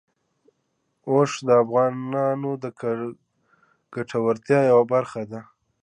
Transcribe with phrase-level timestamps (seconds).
[1.09, 2.65] اوښ د افغانانو د
[3.93, 5.41] ګټورتیا یوه برخه ده.